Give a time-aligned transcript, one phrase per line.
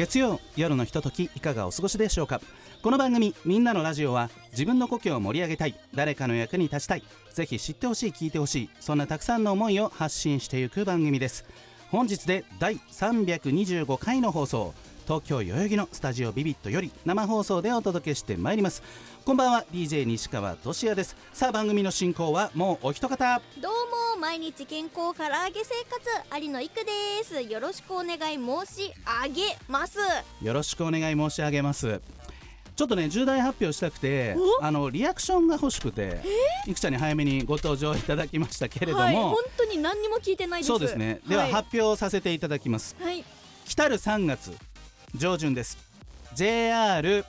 [0.00, 2.40] 月曜夜のひとときいかがお過ごしでしょうか？
[2.82, 7.02] この番組「みんなのラジオは」自分の故郷を盛り上げたい誰かの役に立ちたい
[7.34, 11.44] ぜひ知ってほしい聞いてほしいそんなたくさんの思いを発信していく番組です。
[11.90, 14.72] 本日で第325回の放送。
[15.04, 18.82] 東京代々木のスタジオビビットより生放送でお届けしてまいります。
[19.24, 21.16] こんばんは DJ 西川俊也です。
[21.32, 23.40] さあ番組の進行はもうお一方。
[23.60, 23.72] どう
[24.16, 26.90] も毎日健康唐揚げ生活有野育で
[27.24, 27.40] す。
[27.42, 28.92] よろしくお願い申し
[29.24, 29.98] 上げます。
[30.42, 32.00] よろしくお願い申し上げます。
[32.76, 34.64] ちょっとね重大発表したくてお？
[34.64, 36.22] あのリアクションが欲しくて
[36.66, 40.68] いくちゃんに早めにご登場いただきましたけれども、はい本当に何にも聞いてないです。
[40.68, 41.20] そうですね。
[41.28, 42.96] でははい、発表させていただきます。
[43.00, 43.22] はい。
[43.66, 44.52] 来たる3月
[45.14, 45.78] 上旬です。
[46.34, 47.24] JR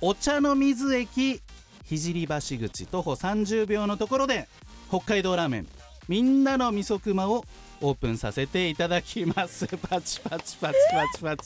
[0.00, 1.40] お茶の水駅
[1.84, 4.48] 聖橋口徒歩30秒のところで
[4.88, 5.68] 北海道ラーメン
[6.08, 7.44] みんなの味噌熊を
[7.80, 9.66] オープンさせていただきます。
[9.88, 11.42] パチパチパチパチパチ。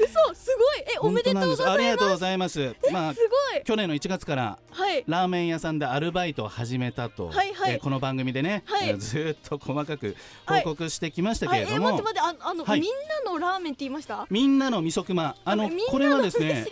[0.00, 0.84] 嘘すごい。
[0.94, 1.70] えおめでとうございます。
[1.70, 2.74] ありがとうございます。
[2.92, 3.20] まあす
[3.52, 3.62] ごい。
[3.64, 5.04] 去年の1月からはい。
[5.06, 7.72] ラーメン屋さんでアルバイトを始めたと、はいはい。
[7.74, 8.88] えーこの番組でね、はい。
[8.90, 11.62] えーずーっと細かく報告してきましたけはい。
[11.62, 12.80] えれども、待って待ってああの、はい。
[12.80, 12.90] みん
[13.24, 14.26] なのラーメンって言いました？
[14.30, 15.34] みんなの味噌熊。
[15.44, 16.66] あのこれはですね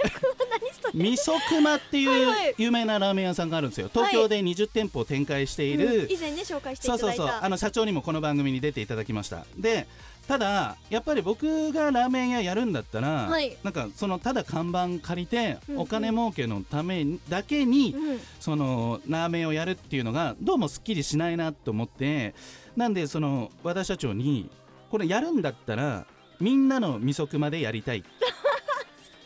[0.94, 2.50] 味噌熊っていはいはい。
[2.50, 3.91] う有名なラーメン屋さんがあるんですよ。
[3.92, 7.33] 東京で20店舗展開している、うん以前ね紹介していそうそうただいた。
[7.33, 9.44] そうあの社長にもこの番組に出ていただきました。
[9.56, 9.86] で
[10.28, 13.56] ただやっぱり僕がラーメン屋やるんだったら、はい。
[13.62, 18.20] なんかそのただ看板借りてお金儲けのためにだけに、うん。
[18.38, 22.34] そのラーメンをやるっていうのがどうもすっきりしないなと思って
[22.77, 24.51] なんでその和田社長に
[24.90, 26.07] これやるんだったら
[26.40, 28.05] みんなの味噌熊でやりたい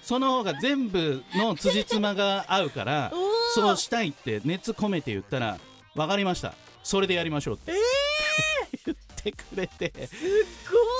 [0.05, 3.11] その方が全部の辻褄が合うから
[3.55, 5.59] そうしたいって熱込めて言ったら
[5.95, 6.55] 分かりました。
[6.83, 7.73] それでやりましょうって、
[8.85, 9.93] 言ってくれて。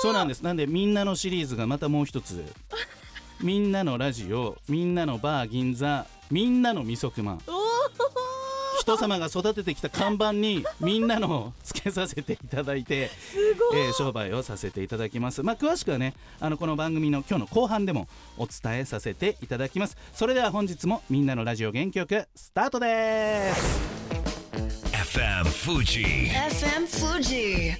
[0.01, 0.41] そうなんです。
[0.41, 2.43] なんでみんなのシリーズがまたもう一つ。
[3.41, 7.54] みんなのラジオみんなのバー銀座みんなの味噌熊おー
[8.85, 15.41] 人様が育ててきた看板にみんなのをつけさせていただいて、すごい、えー商売をさせていただきます。
[15.41, 18.07] まあ詳しくはねあのこの番組の今日の後半でも
[18.37, 19.97] お伝えさせていただきます。
[20.13, 23.81] それでは本日もみんなのラジオ元気よくスタートです。
[24.93, 27.73] FM Fuji FM Fuji.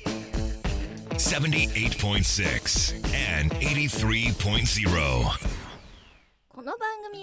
[1.17, 2.95] 78.6
[3.39, 5.65] and 83.0.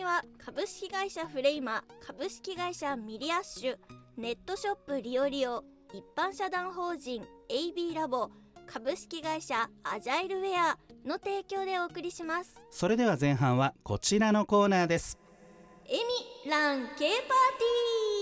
[0.00, 3.76] は株式会社フレイマ株式会社ミリアッシュ
[4.16, 8.30] ネットショップリオリオ一般社団法人 AB ラボ
[8.66, 12.62] 株式会社アジャイルウェアの提供でお送りします。
[12.70, 15.18] それでは前半はこちらのコーナーです。
[15.86, 15.92] エ
[16.44, 18.21] ミラン K パーティー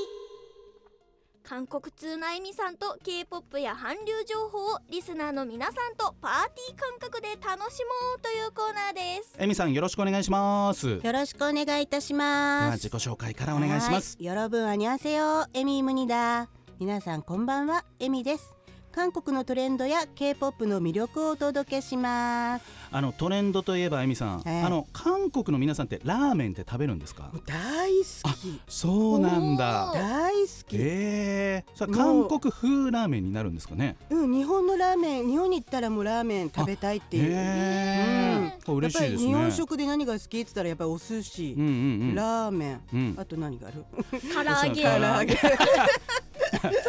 [1.50, 9.34] 韓国通なえみさんと K-POP や韓流情報をリスナーの皆さんとパーティー感覚で楽しもうというコーナーです。
[9.36, 11.00] えみさんよろしくお願いします。
[11.02, 12.74] よろしくお願いいたします。
[12.74, 14.16] 自己紹介からお願いします。
[14.20, 15.46] よろぶんあにあせよ。
[15.52, 16.48] えみむにだ。
[16.78, 17.84] 皆さんこんばんは。
[17.98, 18.59] えみです。
[18.92, 22.64] 韓国のトレンドや K-POP の魅力をお届けします。
[22.90, 24.62] あのトレンドといえばエミさん、ええ。
[24.62, 27.30] あの韓国の皆さんってラーメンって食べるんですか？
[27.46, 28.60] 大好き。
[28.66, 29.92] そうなんだ。
[29.94, 30.76] 大好き。
[30.76, 32.28] ええそれもう。
[32.28, 33.94] 韓国風ラーメンになるんですかね？
[34.10, 37.30] うん、日本のラーメン、日本に行ったらもうラーメン食べたいっていう。
[37.30, 39.30] へえこれ嬉しいですね。
[39.30, 41.74] やっぱり日本食で何が好きって言ったらやっぱりお寿司、うんうんう
[42.12, 42.14] ん。
[42.16, 43.14] ラーメン、うん。
[43.16, 43.84] あと何がある？
[44.34, 44.82] 唐揚げ。
[44.82, 45.38] 唐揚げ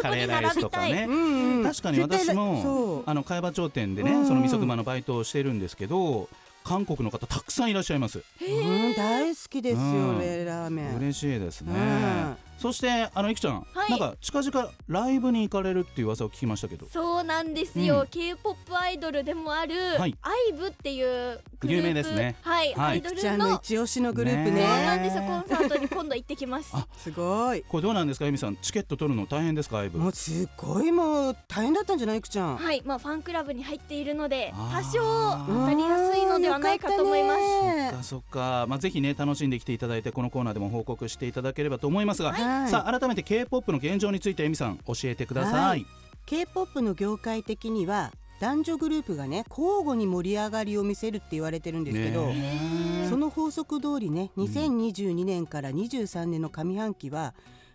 [0.00, 1.06] カレーにライスとかね。
[1.08, 1.64] うんうん。
[1.64, 4.26] 確かに私もあの茅場町店でね、うん。
[4.26, 6.28] その味噌熊のバイトをしてるんですけど
[6.64, 8.18] 韓国の方たくさんいらっしゃいます。
[8.40, 10.18] うん、大好きですよ、うん。
[10.20, 10.96] ねラーメン。
[10.98, 13.90] 嬉しいですね、うんそしてあのいくちゃん、はい。
[13.90, 16.86] なんか近々ライブに行かれるっていう噂を聞きましたけど。
[16.86, 18.06] そうなんですよ、うん。
[18.06, 20.16] K-POP アイドルでもある、はい。
[20.22, 21.72] アイブっていうグループ。
[21.72, 22.36] 有名ですね。
[22.42, 22.92] はい、はい。
[22.92, 24.56] アイドルちゃんのの一押しのグループね。
[24.56, 24.66] ね。
[24.66, 25.22] そうなんですよ。
[25.24, 26.70] コンサートに今度行ってきます。
[26.72, 27.62] あすごい。
[27.62, 28.56] これどうなんですかエミさん？
[28.56, 29.98] チケット取るの大変ですかライブ？
[29.98, 32.56] もうすごいもう大変だったんじゃないいくちゃん？
[32.56, 32.82] はい。
[32.84, 35.00] まあファンクラブに入っているので多少
[35.48, 37.40] 当たりやすいのではないかと思います。
[37.40, 45.86] そっかそっか、まあ、ぜひね楽しんできていただいてこのコーナーでも報告していただければと思いますが、はいさあ改めて K-POP の現状についてエミさん教えてください、
[46.26, 57.34] K-POP の業界的には男女グループがね交互に盛り上がりを見せるって言われてるんですけど、ねその法則通りね2022年から23年の上半期は、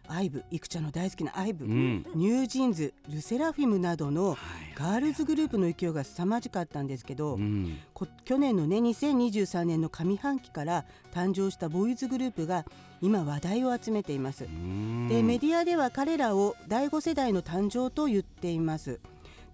[0.09, 2.05] アイブいくちゃんの大好きなアイブ、うん。
[2.15, 4.37] ニュージーンズルセラフィムなどのはい
[4.75, 7.79] ガールズグループの勢いが凄まじかったんですけど、うん。
[7.93, 12.65] こ去年のね2023年の上半期から誕生したボーイズグループが
[13.01, 14.45] 今話題を集めています。
[14.45, 15.07] うん。
[15.07, 18.99] でメディアでは彼らを第5世代の誕生と言っています。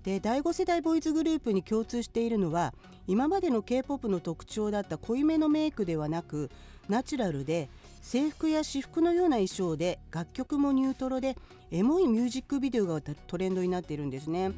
[0.04, 2.74] で第5世代ボーイズグループに共通しているのは
[3.08, 6.50] 今までの k p o p の特徴だった濃いめのメイクではなく
[6.90, 7.70] ナチュラルで
[8.04, 11.38] 制服や私服のような衣装で楽曲もニュートロで
[11.72, 14.52] エモいミュージックビデオがトレンドになっているんですね。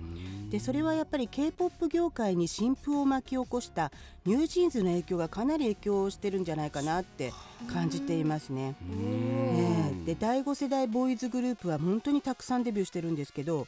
[0.50, 3.92] でそれはやっぱり k p o p 業界に新風を巻き起こした
[4.26, 7.32] ニュージーンズの影響がかなり影響してるんじゃないかなって
[7.72, 8.76] 感じていますね。
[8.90, 13.68] ねえで第5世代ボーイズグループは本当にたくさんデビューしてるんですけど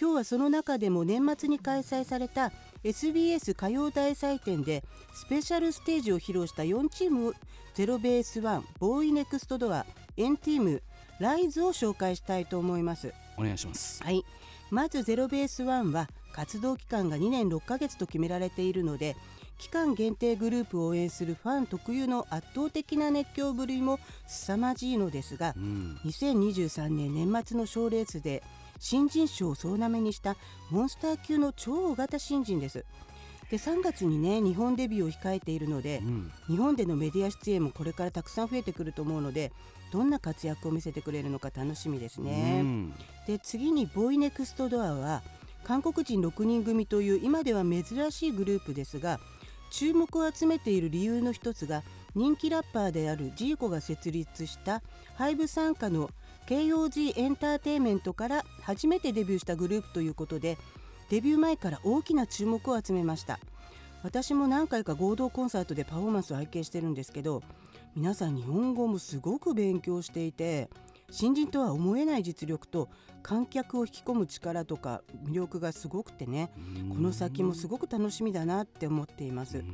[0.00, 2.52] 今日はその中でも年末に開催された
[2.84, 7.34] SBS 歌謡大祭典でスペシャルステージを披露した4チーム
[7.74, 9.84] ゼロベースワンボーイネクストドア
[10.16, 10.82] エンティーム
[11.18, 13.12] ライズを紹介したいと思います。
[13.36, 14.02] お願いします。
[14.02, 14.24] はい、
[14.70, 19.16] まずゼロベースワンは活動期間が2年6ヶ月と決められているので
[19.58, 23.98] 期間限定グループを応援するファン特有の圧倒的な熱狂ぶりも
[24.28, 25.98] 凄まじいのですがうん。
[26.04, 28.42] 2023年年末の賞レースで
[28.78, 30.36] 新人賞を総なめにした
[30.70, 32.84] モンスター級の超大型新人です。
[33.50, 39.52] で3月にね日本デビューを控えているのでうん日本でのメディア出演もこれからたくさん増えてくると思うので
[39.90, 42.60] どんな活躍を見せてくれるのか楽しみですね。
[42.62, 42.94] うん
[43.26, 45.22] で次にボーイネクストドアは
[45.64, 49.20] 韓国人6人組という今では珍しいグループですが
[49.70, 51.82] 注目を集めている理由の一つが
[52.18, 54.82] 人気ラッパーであるジーコが設立した
[55.14, 56.10] ハイブ傘下の
[56.48, 60.58] KOG エンターテインメントから初めてデビューしたグループということで
[61.10, 63.38] デビュー前から大きな注目を集めました。
[64.02, 67.42] 私も何回か合同コンサートでパフォーマンスを拝見してるんですけど
[67.96, 70.70] 皆さん日本語もすごく勉強していて
[71.10, 72.88] 新人とは思えない実力と
[73.22, 76.50] 観客を引き込む力とか魅力がすごくてね
[76.88, 79.64] この先もすごく楽しみだなって思っています。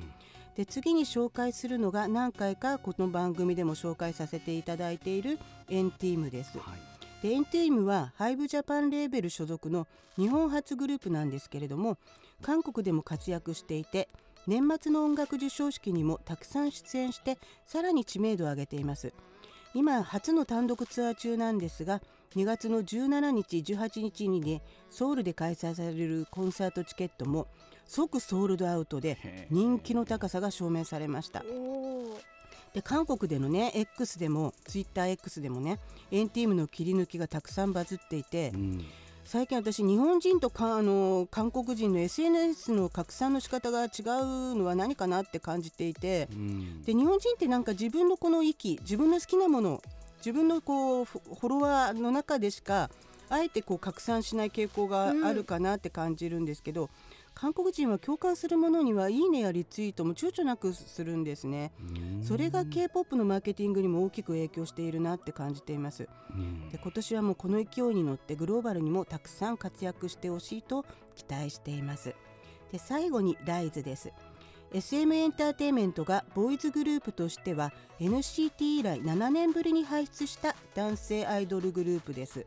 [0.57, 6.59] で次に紹介するのが何回かこの番組でも紹介させていただいているエンティームです。
[6.59, 9.87] はいでエンティームはハイブジャパンレーベル所属の
[10.17, 11.97] 日本初グループなんですけれども
[12.43, 14.11] 韓国でも活躍していて
[14.47, 19.15] 年末の音楽授賞式にもたくさん出演してさらに知名度を上げています
[19.73, 22.03] 今初の単独ツアー中なんですが
[22.37, 27.47] 2月の17日18日にねソウルで開催されるコンサートチケットも
[27.87, 31.45] 即ソールドアウトで人気の高さが証明されました。
[32.73, 35.79] で韓国でのね X でも TwitterX でもね
[36.11, 38.85] エンティームの切り抜きがたくさんバズっていてうん。
[39.25, 43.91] 最近私日本人とかあの韓国人の SNS の拡散の仕方が違う
[44.55, 46.83] のは何かなって感じていてうん。
[46.83, 49.81] で日本人ってなんか自分のこの域自分の好きなもの
[50.25, 52.89] 自分のこうフフォロワーの中でしか
[53.29, 56.89] あえてこう拡散しない傾向があるかなって感じるんですけど、
[57.35, 61.73] 韓国人は共感するものにはいいねやリツイートも躊躇なくするんですね。
[62.23, 66.09] それが K-POP のマーケティングにも大きく影響しているなって感じています。
[66.31, 66.71] うん。
[66.71, 70.87] で今年はもうこの勢いに乗ってグローバルにもたくさん活躍してほしいと
[71.17, 72.15] 期待しています。
[72.73, 74.11] で最後にライズです
[74.75, 82.45] SM エンターテインメントがボーイズグループとしては NCT 以来7年ぶりに輩出した男性アイドルグループです。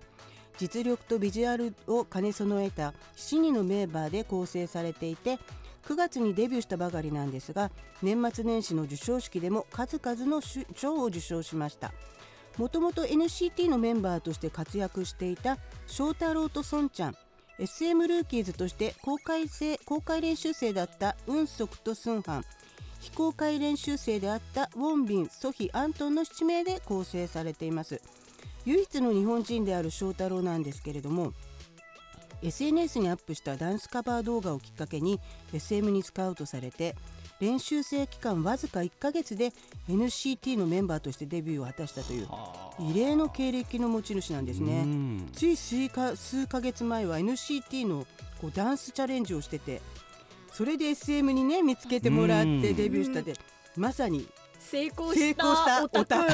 [0.57, 5.39] 実力とビジュアルを兼ね備えた7人のメンバーで構成されていて
[5.87, 10.41] 9月にデビューしたばかりなんですが年末年始の授賞式でも数々の
[10.75, 11.93] 賞を受賞しました。
[12.57, 17.15] もともと NCT のメンバーとして活躍していた翔太郎とソンちゃん。
[17.59, 22.45] SM ルーキーズとして公開生公開練習生だったウンソクとスンハン。
[22.99, 28.01] 非公開練習生であったウォンビン、ソヒ、アントンの7名で構成されています。
[28.67, 31.31] 唯一の日本人である翔太郎なんですけれども
[32.43, 35.21] SNS にアップしたダンスカバー動画をきっかけに
[35.53, 36.95] SM にスカウトされて
[37.39, 39.53] 練習生期間わずか1ヶ月で
[39.89, 42.27] NCT のメンバーとしてデビューを果たしたという
[42.79, 44.81] 異例の経歴の持ち主なんですね。
[44.83, 45.29] うん。
[45.33, 48.07] つい数か数ヶ月前は NCT の
[48.41, 49.81] こうダンスチャレンジをしてて
[50.51, 53.33] それで SM にね見つけてもらってデビューしたで
[53.75, 54.27] まさに
[54.59, 56.33] 成功成した功したオタク。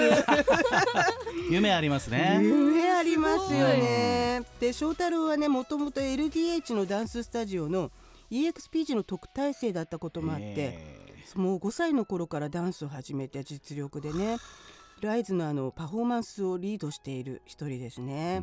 [1.52, 2.40] 夢ありますね。
[2.42, 4.42] 夢ありますよね。
[4.60, 7.92] で翔太郎はねもともと LDH のダンススタジオの
[8.34, 11.04] EXPG の特待生だったこともあってへ
[11.36, 14.38] もう5歳の頃からダンスを始めて実力でね
[15.02, 18.42] ライズのあのパフォーマンスをリードしている一人ですね。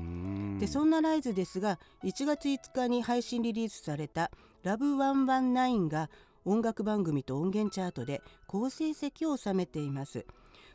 [0.58, 4.30] でそんなライズですが1月5日に配信リリースされた
[4.62, 6.10] 「ラブ119が
[6.44, 10.26] 音楽番組と音源チャートで好成績を収めています。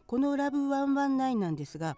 [0.08, 1.96] この「ラブ119なんですが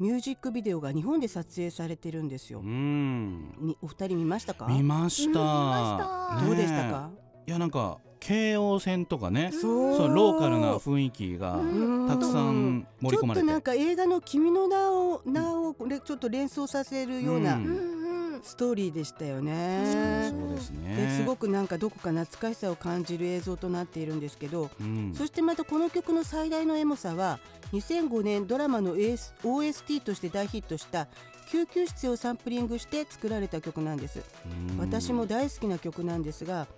[0.00, 2.60] ミュージックビデオが日本で撮影されてるんですよ。
[2.60, 3.54] うん。
[3.58, 4.66] みお二人見ましたか？
[4.66, 7.10] 見ました,、うんどうでしたか、
[7.46, 9.50] いやなんか京王線とかね。
[9.52, 9.68] そ
[10.06, 10.14] う。
[10.14, 12.08] ローカルな雰囲気がうん。
[12.08, 13.46] たくさん盛り込まれて。
[13.46, 17.99] ちょっとなんか映画の「君の名を」名をれちょっと連想させるようなうん
[18.42, 20.30] ストーリーでしたよね。
[20.32, 20.96] にそうですね。
[20.96, 25.14] ですごくなんかどこか懐かしさを感じる映像となっているんですけど、うん。
[25.14, 27.38] そしてまたこの曲の最大のエモさは
[27.72, 31.08] 2005年ドラマの OST として大ヒットした
[31.50, 34.22] 救急室をサンプリングして作られた曲なんです。
[34.70, 34.78] うん。
[34.78, 36.68] 私も大好きな曲なんですが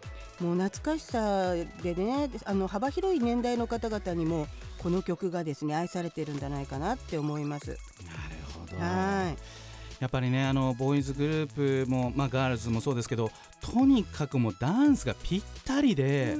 [0.40, 4.46] もう懐かしさでねあの幅広い年代の方々にも
[4.82, 7.68] この曲がですね愛されてるんじゃないかなって思います。
[7.68, 7.78] なる
[8.52, 8.76] ほど。
[8.78, 9.61] はい
[10.02, 13.30] やっぱりねあのボーイズグループも、まあ、ガールズもそうですけど
[13.60, 16.36] とにかくもうダンスがぴったりで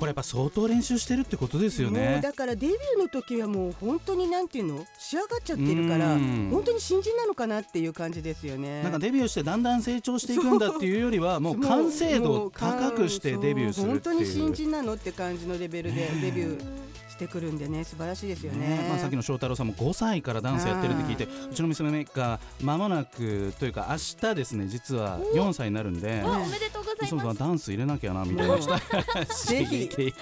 [0.00, 2.20] これやっぱ相当練習してるってことですよね。
[2.20, 4.84] だからデビューの時はもう本当になんていうの？
[4.98, 6.48] 仕上がっちゃってるからうん。
[6.50, 8.82] 本当に新人なのかなっていう感じですよね。
[8.82, 14.26] なんかデビューしてだんだん成長していくんだっていうよりはもう完成度を高くしてデビューする本当に。
[14.26, 16.85] 新人なのって感じのレベルでデビュー
[17.16, 18.68] してくるんでね素晴らしいですよね。
[18.68, 23.96] ねまあ、さっきの翔太郎さんも5歳からダンスやってるって聞いてうちの娘が間もなくというか明
[24.30, 26.20] 日ですね実は4歳になるんで。
[26.22, 29.88] わおめでとうございそうますだダンス入れなきゃなみたいなぜひ。
[29.88, 30.14] 刺激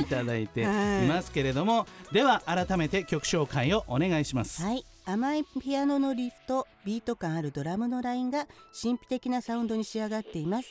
[0.00, 0.64] いただいてい。
[0.64, 4.62] ますけれどもでは改めて曲紹介をお願いします。
[4.62, 4.84] はい。
[5.06, 8.46] 甘いピアノのリフとビート感あるドラムのラインが
[8.80, 10.70] 神秘的なサウンドに仕上がっています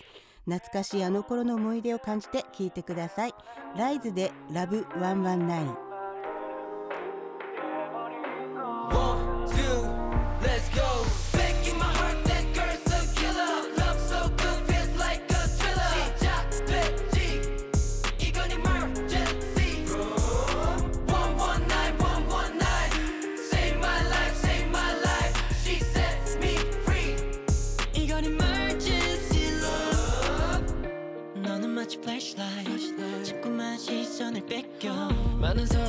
[0.50, 3.34] 懐かしいあの頃の思い出を感じて聴いてください。
[3.78, 5.89] ライズでラブ119
[35.50, 35.89] 많은 사람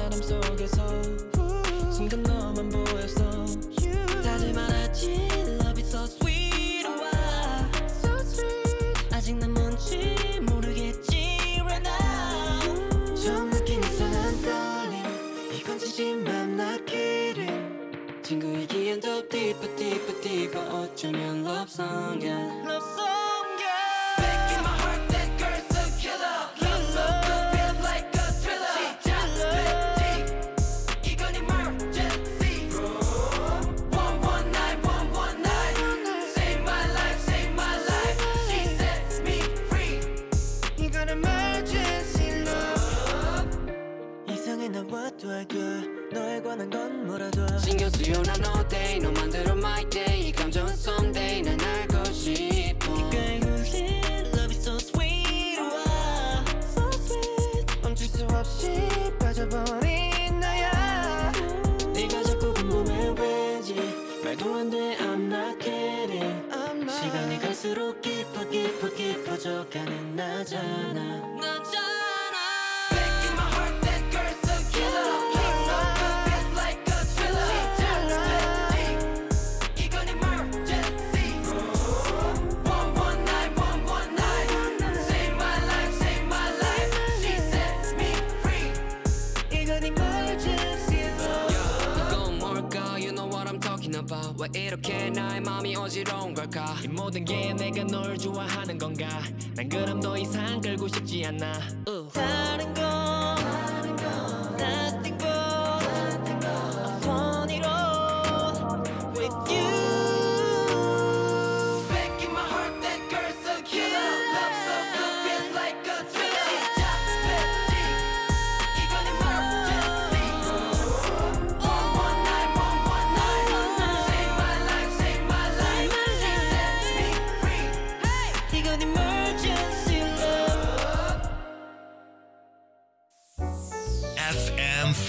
[95.80, 96.76] 어지러운 걸까?
[96.84, 99.08] 이 모든 게 내가 널 좋아하는 건가?
[99.56, 101.79] 난 그럼 더 이상 끌고 싶지 않아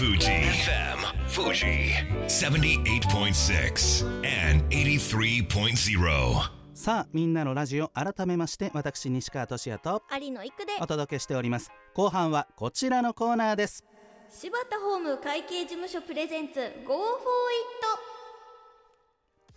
[0.02, 0.18] Fuji.
[0.18, 1.94] FM Fuji.
[2.26, 6.52] 78.6 and 83.0.
[6.74, 13.86] さあみんなのラジオ改めまして私西川俊也と有野育でお届けしております後半はこちらのコーナーです
[14.32, 17.02] 柴田ホーム会計事務所プレゼンツ Go for it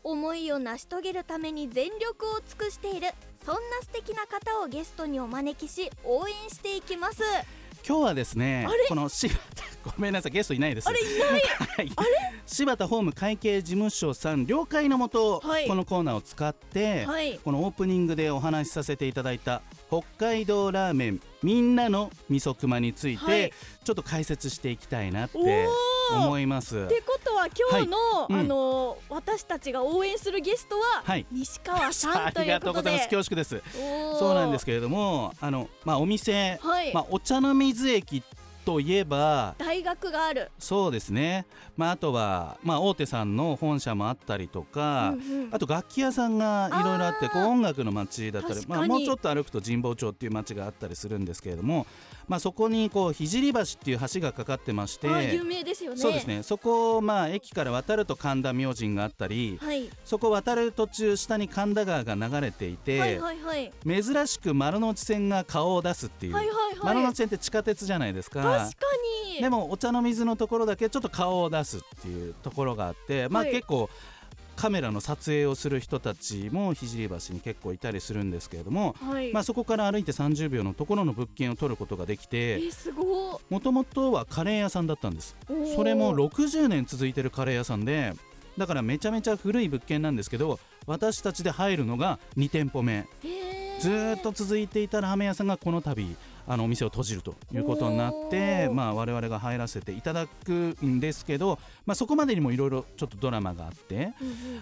[0.03, 3.09] 思いを成し遂げるために全力を尽くしている
[3.47, 7.23] そんな素敵な方をゲストにお招きし応援していきます
[7.87, 9.41] 今日はですねこの柴田
[9.85, 10.89] ごめんなさいゲストいないです。
[10.89, 11.41] あれいない。
[11.75, 11.91] はい、
[12.47, 15.69] 柴田ホーム会計事務所さん了解のもと、はい。
[15.69, 17.39] このコーナーを使って、はい。
[17.45, 23.53] このオープニングでお話しさせていただいた北海道ラーメンみんなの味噌熊について、はい。
[23.85, 25.69] ちょっと解説していきたいなって
[26.15, 26.79] 思います。
[26.79, 28.33] ってことは今日の、はい。
[28.33, 28.41] うん。
[28.41, 31.27] あの私たちが応援するゲストは、はい。
[31.31, 33.35] 西川さん あとりがとうございいうことでます。
[33.35, 34.19] 恐縮です。
[34.19, 38.23] そうなんですけれどもあの、まあ、お店、はい、まあ、お茶の水駅
[38.65, 41.45] といえば大学がある、そうですね、
[41.77, 45.49] まあ、あとは、まあ、大手さんの本社もあったりとか、うんうん。
[45.53, 51.87] あと楽器屋さんがいろいろあってこう音楽の街だったりまあ、もうちょっと歩くと神保町っていう街があったりするんですけれども、
[52.29, 55.97] まあ、そこにこう聖橋っていう橋がかかってましてあ有名ですよね。
[56.01, 56.43] そうですね。
[56.43, 63.73] そこをまあ駅から渡ると神田明神があったりはい、そこ渡る途中下に神田川が流れていて、はいはいはい。
[63.85, 66.79] 珍しく丸の内線が顔を出すっていう、はいはいはい。
[66.83, 68.43] 丸の内線って地下鉄じゃないですか。
[68.43, 68.69] 確か
[69.29, 69.41] に。
[69.41, 73.53] でもお茶の水のところだけちょっと顔を出すっていうところがあって、まあはい。
[73.53, 73.91] 結構
[74.57, 82.61] カメラの撮影をする人たちも聖橋に結構いたりするんですけれども、はい、まあ、そこから歩いて30秒のところの物件を取ることができて
[83.51, 85.37] もともとはカレー屋さんだったんです。
[85.75, 88.13] それも60年続いてるカレー屋さんで
[88.57, 93.07] だからめちゃめちゃ古い物件なんですけど私たちで入るのが2店舗目。
[93.81, 104.13] ずーっと続いていたラーメン屋さんがこの度あのお店を閉じるということになって我々が入らせていただくんですけど、まあ、そこまでにもいろいろちょっとドラマがあって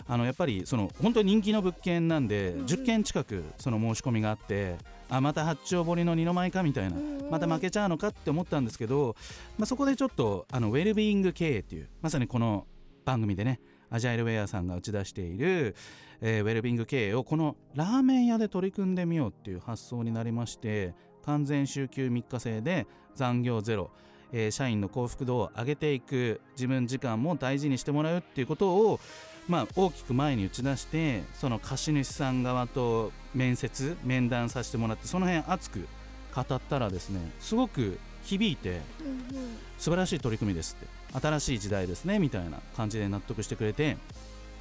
[0.06, 2.66] あのやっぱりその本当に人気の物件なんでうんうん。
[2.66, 4.76] 10件近くその申し込みがあって
[5.08, 6.96] あまた八丁堀の二の舞かみたいな
[7.30, 9.16] また負けちゃうのかって思ったんですけど、
[9.58, 12.66] まあ、そこでちょっとあのウェルビーイング経営っていうまさにこの
[13.04, 13.60] 番組でね
[13.90, 15.76] アジャイルウェアさんが打ち出している、
[16.22, 23.90] えーウェルビング経営をこのラーメン屋で取り組んでみようっていう発想になりまして完全週休3日制で残業ゼロ、
[24.32, 29.00] えー社員の幸福度を上げていく自分時間も大事にしてもらうっていうことを
[29.48, 35.88] まあ、大きく前に打ち出してその貸主さん側と面接面談させてもらってその辺熱く
[36.34, 43.96] 語ったらですねすごく響いてうんうん素晴らしい取り組みですって新しい時代ですねみたいな感じで納得してくれて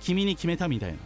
[0.01, 0.97] 君に決めたみたいな。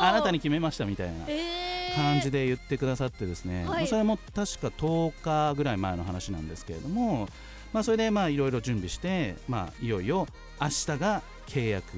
[0.00, 1.26] あな たに決めましたみたいな。
[1.28, 1.59] えー
[1.94, 3.80] 感じで言ってくださってですね、はい。
[3.80, 7.28] まあそれも確か10日ぐらい前の話なんですけれども、
[7.72, 10.26] まあ、それでまあいろいろ準備して、まあ、いよいよ
[10.60, 11.96] 明日が契約。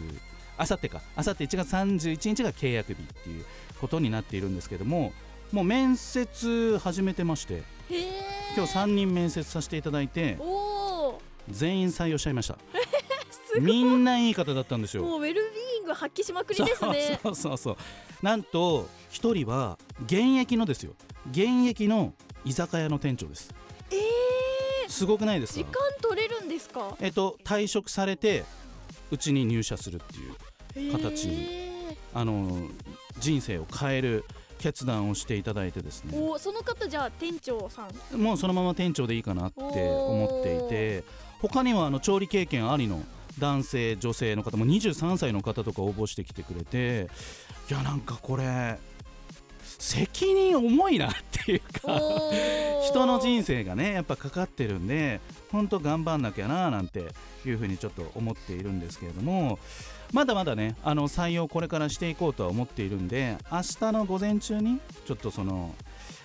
[0.59, 1.01] 明後日か。
[1.17, 3.45] 明後日1月31日が契約日っていう
[3.81, 5.13] ことになっているんですけども
[5.51, 7.63] もう面接始めてまして
[8.57, 10.39] 今日3人面接させていただいて
[11.49, 12.59] 全員採用しちゃいました。
[13.61, 15.03] みんないい方だったんですよ。
[15.03, 17.21] もうウェルビーイング発揮しまくりですね。
[17.23, 17.77] そうそうそう。
[18.23, 20.95] なんと一人は現役のですよ。
[21.31, 22.15] 現役の
[22.45, 23.55] 居酒屋の店長です。
[23.91, 26.97] えー、すごくないです時か間取れるんですか？
[27.01, 28.45] えっと退職されて
[29.11, 31.27] うちに入社するっていう形。
[31.27, 32.69] にへあの
[33.19, 34.25] 人生を変える
[34.59, 36.17] 決断をしていただいてですね。
[36.17, 38.21] ーおーその方じゃあ店長さん？
[38.21, 41.05] もうそのまま店長でいいかなって思っていて
[41.41, 43.03] 他にはあの調理経験ありの
[43.39, 47.09] 男性女性の方も23歳の方とか応募してきてくれて
[47.71, 48.79] いやなんかこれ
[49.79, 52.01] 責任重いなっていうか
[52.87, 57.07] 人の人生がねやっぱかかってるんで本当頑張んなきゃななんて
[57.47, 59.59] いうふうにちょっと思っているんですけれども
[60.13, 65.75] まだまだねあの採用これからしていこうとは思っているんで明日の午前中にちょっとその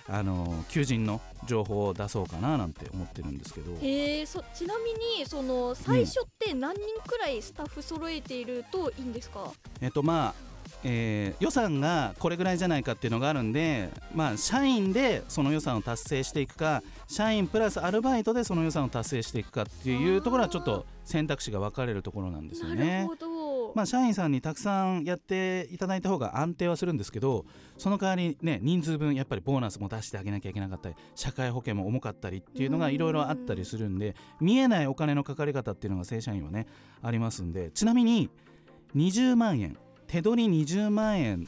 [0.08, 3.72] あの求人の情報を出そうかななんて思ってるんですけど。
[3.80, 10.48] へえそちなみにその最初って何人くらいスタッフ揃えているといいんですか、えっとまあ
[10.84, 23.06] えー予算がこれぐらいじゃないかっていうのがあるんで、まあ、社員でその予算を達成していくか社員プラスアルバイトでその予算を達成していくかっていうところはちょっと選択肢が分かれるところなんですよなねる。
[23.08, 23.27] ほど、
[23.74, 27.44] まあ、社員さんにたくさんやっていただいた方が安定はするんですけど
[27.76, 36.66] その代わりね人数分やっぱりボーナスも出してあげなきゃいけなかったり社会保険も重かったりっていうのがいろいろあったりするんで見えないお金のかかり方っていうのが正社員はね
[37.02, 38.30] ありますんでちなみに
[38.96, 39.76] 20万円
[40.06, 41.46] 手取り20万円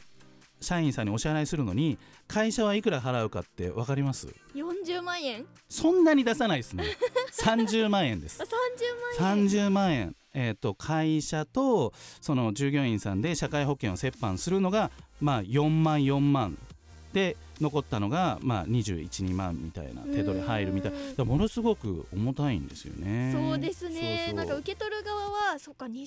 [0.61, 5.45] 社員さんにお支払いするのに会社はいくら払うかって分かります？40万円？
[5.67, 6.85] そんなに出さないですね。
[7.33, 8.39] 30万円です。
[8.41, 9.47] あ30万円。
[9.47, 16.57] 30万円、えー、と会社とその従業員さんで社会保険を折半するのが、まあ、4万4万
[17.13, 21.25] で残ったのが、まあ、212万みたいな手取り入るみたいな。
[21.25, 23.31] ものすごく重たいんですよね。
[23.33, 24.25] そうですね。
[24.25, 24.35] そうそう。
[24.35, 26.01] なんか受け取る側はそっか20万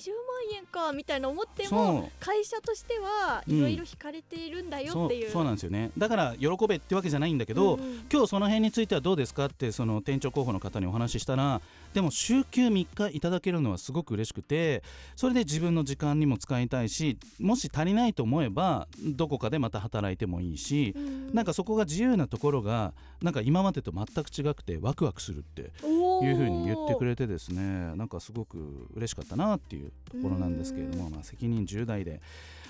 [0.55, 2.11] 円かみたいな思ってそもう。
[2.19, 3.57] 会社としてはうん。
[3.57, 5.91] いろいろ引かれているんだよそうっていう、そうなんですよね。
[5.97, 8.05] だから喜べってわけじゃないんだけど、うんうん。
[8.11, 11.61] 今日その辺についてはどうですかってその店長候補の方にお話ししたら
[11.93, 14.83] でも週休3日いただけるのはすごく嬉しくて
[15.15, 32.19] それで自分の時間にも使いたいしもし足りないと思えばどこかでまた働いてもいいしうんなんかそこが自由なところがなんか今までと全く違くてワクワクするっていうふうに言ってくれてですねなんかすごく嬉しかったなっていうところなんですけれども、まあ、責任重大で。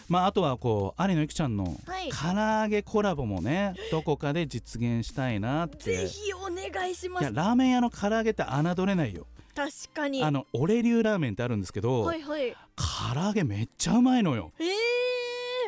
[0.09, 2.09] まあ、あとはこう有野由紀ちゃんのはい。
[2.09, 5.77] 唐揚げコラボもねどこかで実現したいなって。
[5.77, 7.23] ぜひお願いします。
[7.23, 9.25] いやラーメン屋の唐揚げって侮れないよ。
[9.55, 10.21] 確かに。
[10.21, 12.53] あの俺流ラーメンってあるんですけど、はいはい。
[12.75, 14.51] 唐揚げめっちゃうまいのよ。
[14.59, 14.65] え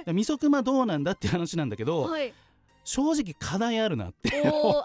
[0.08, 2.34] で味噌熊どうなんだって話なんだけー、ど、はい
[2.88, 4.32] 正直課題あるなって。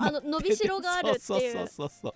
[0.01, 2.13] あの伸びしろがあるってそうそうそうそう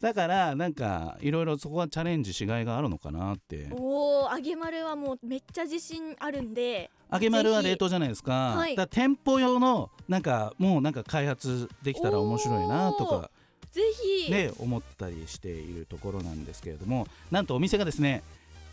[0.00, 3.68] だからなんかいろいろそこはチャレンジしがいがあるのかなって。
[3.70, 6.90] おお揚げ丸はもうめっちゃ自信あるんで。
[7.12, 8.74] 揚げ丸は冷凍じゃないですか,、はい。
[8.74, 13.30] だ店舗用のなんかもうなんか開発できたら面白いなとか
[13.70, 13.80] ぜ
[14.26, 18.22] ひ、ね思ったりしているところなんですけれどもなんとお店がですね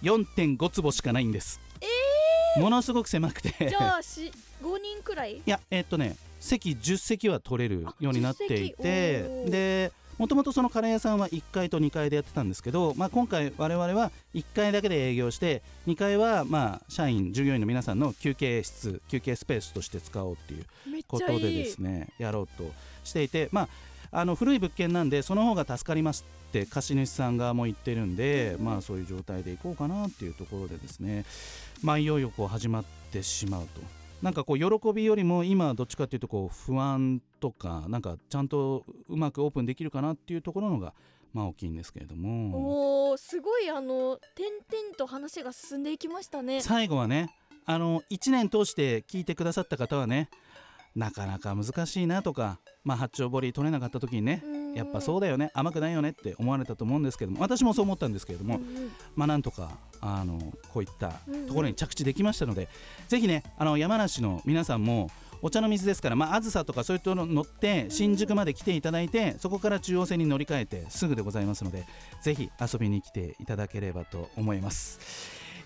[0.02, 1.62] 4.5坪しかないんです、
[2.58, 3.70] ものすごく狭くて。
[3.70, 5.38] じゃあし5人くらい？
[5.38, 20.66] いやえっとね席10席は取れるようになっていあ10てでもともとそのカレー屋さんは1階と2階でやってたんですけど、まあ、今回我々は1階だけで営業して2階はまあ社員従業員の皆さんの休憩室休憩スペースとして使おうっていう
[21.08, 22.72] ことでですねやろうと
[23.04, 23.62] していてま
[24.12, 31.26] ああの古い物件なんでその方が助かりますって貸主さん側も言ってるんで、まあそういう状態でいこうかなっていうところでですね
[31.84, 33.82] まあいよいよこう始まってしまうと
[34.22, 40.94] なんかこう喜びよりも今はどっちかっていうとこう不安とかなんかちゃんとうまくオープンできるかなっていうところのが
[41.34, 43.10] まあ大きいんですけれども。
[43.10, 46.62] おおすごいあの点々と話が進んでいきましたね。
[46.62, 50.30] 最後はねあの1年通して聞いてくださった方はね
[50.96, 54.44] なかなか難しいなとか、まあ、八丁堀取れなかった時にね
[54.76, 58.60] やっぱそうだだよね甘くないよねって思われたと思うんですけども私もそう思ったんですけれども、
[59.16, 60.40] まあなんとかあの
[60.74, 61.14] こういった
[61.48, 62.70] ところに着地できましたので、
[63.08, 65.10] ぜひねあの山梨の皆さんも
[65.42, 71.86] お茶の水ですから、まあ、あずさとかそういったの乗って新宿まで来ていただいてそこから中央線に乗り換えてすぐでございますので
[72.22, 75.00] ぜひ遊びに来ていただければと思います、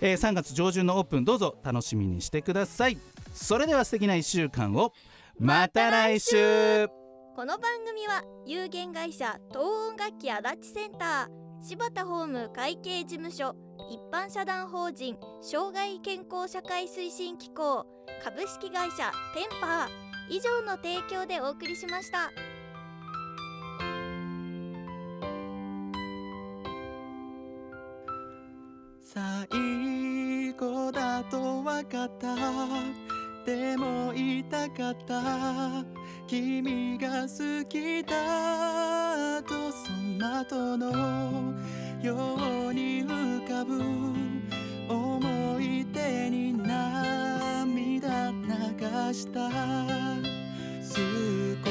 [0.02, 2.98] えー3月上旬のオープンどうぞ楽しみにしてください。
[3.34, 4.94] それでは素敵な1週間を。
[5.40, 6.99] また来週
[7.40, 13.56] この番組は有限会社東音楽器足立センター柴田ホーム会計事務所
[13.90, 17.86] 一般社団法人障害健康社会推進機構
[18.26, 19.88] 株式会社テンパー
[20.30, 22.30] 以上の提供でお送りしました。
[29.02, 32.36] 最後だと分かった
[33.46, 35.99] でも言いたかった
[36.30, 41.56] 君が好きだとその後の
[42.04, 42.38] よ
[42.70, 43.82] うに浮かぶ
[44.88, 48.38] 思い出に涙流
[49.12, 49.50] した。
[49.50, 49.58] 健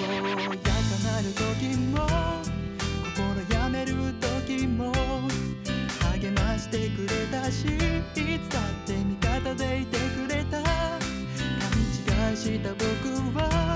[0.03, 0.19] や
[0.65, 1.95] かなる時も
[3.15, 3.95] 心やめる
[4.45, 4.93] 時も
[6.19, 7.69] 励ましてくれたしい
[8.41, 10.61] つだって味方でいてくれた。
[10.61, 10.67] 勘
[12.31, 12.85] 違いした僕
[13.39, 13.68] は